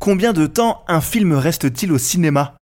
[0.00, 2.54] Combien de temps un film reste-t-il au cinéma?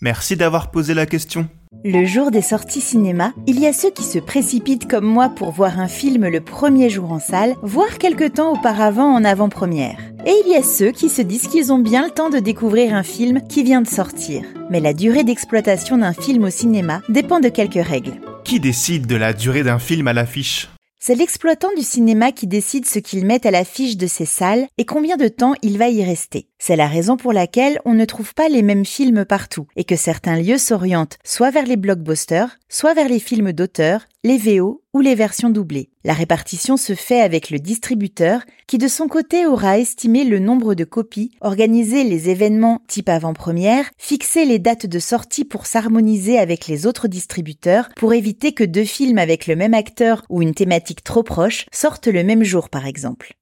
[0.00, 1.48] Merci d'avoir posé la question.
[1.84, 5.52] Le jour des sorties cinéma, il y a ceux qui se précipitent comme moi pour
[5.52, 9.96] voir un film le premier jour en salle, voire quelque temps auparavant en avant-première.
[10.26, 12.96] Et il y a ceux qui se disent qu'ils ont bien le temps de découvrir
[12.96, 14.42] un film qui vient de sortir.
[14.70, 18.20] Mais la durée d'exploitation d'un film au cinéma dépend de quelques règles.
[18.42, 20.68] Qui décide de la durée d'un film à l'affiche?
[21.04, 24.84] C'est l'exploitant du cinéma qui décide ce qu'il met à l'affiche de ses salles et
[24.84, 26.46] combien de temps il va y rester.
[26.60, 29.96] C'est la raison pour laquelle on ne trouve pas les mêmes films partout et que
[29.96, 35.00] certains lieux s'orientent soit vers les blockbusters, soit vers les films d'auteur, les VO ou
[35.00, 35.90] les versions doublées.
[36.04, 40.74] La répartition se fait avec le distributeur qui de son côté aura estimé le nombre
[40.74, 46.68] de copies, organisé les événements type avant-première, fixé les dates de sortie pour s'harmoniser avec
[46.68, 51.02] les autres distributeurs pour éviter que deux films avec le même acteur ou une thématique
[51.02, 53.34] trop proche sortent le même jour par exemple.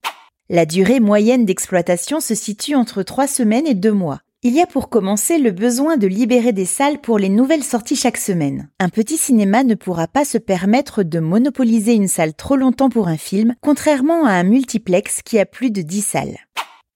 [0.48, 4.22] La durée moyenne d'exploitation se situe entre trois semaines et deux mois.
[4.42, 7.94] Il y a pour commencer le besoin de libérer des salles pour les nouvelles sorties
[7.94, 8.70] chaque semaine.
[8.78, 13.08] Un petit cinéma ne pourra pas se permettre de monopoliser une salle trop longtemps pour
[13.08, 16.38] un film, contrairement à un multiplex qui a plus de 10 salles.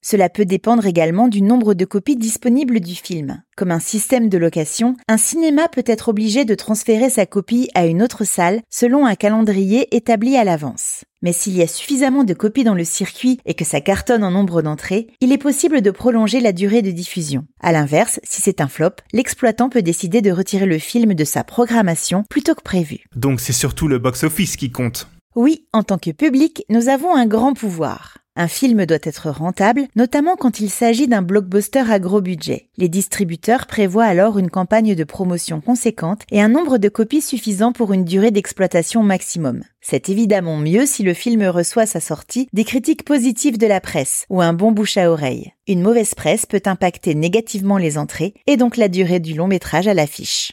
[0.01, 3.43] Cela peut dépendre également du nombre de copies disponibles du film.
[3.57, 7.85] Comme un système de location, un cinéma peut être obligé de transférer sa copie à
[7.85, 11.05] une autre salle selon un calendrier établi à l'avance.
[11.25, 14.31] Mais s'il y a suffisamment de copies dans le circuit et que ça cartonne en
[14.31, 17.47] nombre d'entrées, il est possible de prolonger la durée de diffusion.
[17.61, 21.43] À l'inverse, si c'est un flop, l'exploitant peut décider de retirer le film de sa
[21.43, 23.07] programmation plutôt que prévu.
[23.17, 25.09] Donc c'est surtout le box-office qui compte.
[25.35, 28.19] Oui, en tant que public, nous avons un grand pouvoir.
[28.37, 32.69] Un film doit être rentable, notamment quand il s'agit d'un blockbuster à gros budget.
[32.77, 37.73] Les distributeurs prévoient alors une campagne de promotion conséquente et un nombre de copies suffisant
[37.73, 39.63] pour une durée d'exploitation maximum.
[39.81, 43.81] C'est évidemment mieux si le film reçoit à sa sortie des critiques positives de la
[43.81, 45.53] presse ou un bon bouche à oreille.
[45.69, 49.87] Une mauvaise presse peut impacter négativement les entrées et donc la durée du long métrage
[49.87, 50.53] à l'affiche.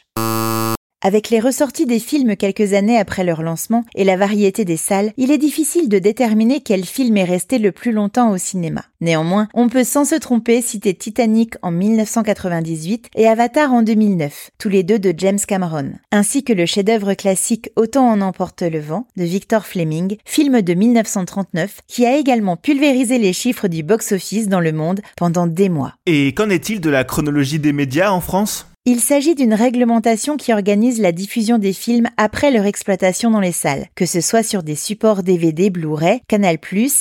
[1.04, 5.12] Avec les ressorties des films quelques années après leur lancement et la variété des salles,
[5.16, 8.84] il est difficile de déterminer quel film est resté le plus longtemps au cinéma.
[9.00, 14.68] Néanmoins, on peut sans se tromper citer Titanic en 1998 et Avatar en 2009, tous
[14.68, 19.08] les deux de James Cameron, ainsi que le chef-d'œuvre classique Autant en emporte le vent
[19.16, 24.60] de Victor Fleming, film de 1939 qui a également pulvérisé les chiffres du box-office dans
[24.60, 25.94] le monde pendant des mois.
[26.06, 28.68] Et qu'en est-il de la chronologie des médias en France?
[28.84, 33.52] Il s'agit d'une réglementation qui organise la diffusion des films après leur exploitation dans les
[33.52, 36.58] salles, que ce soit sur des supports DVD, Blu-ray, Canal+,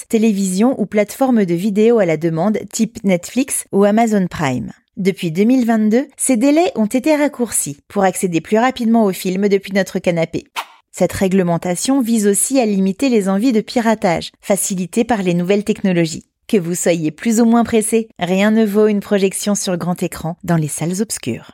[0.07, 4.71] télévision ou plateforme de vidéo à la demande type Netflix ou Amazon Prime.
[4.95, 9.97] Depuis 2022, ces délais ont été raccourcis pour accéder plus rapidement aux films depuis notre
[9.97, 10.43] canapé.
[10.91, 16.25] Cette réglementation vise aussi à limiter les envies de piratage, facilitées par les nouvelles technologies.
[16.47, 20.35] Que vous soyez plus ou moins pressé, rien ne vaut une projection sur grand écran
[20.43, 21.53] dans les salles obscures.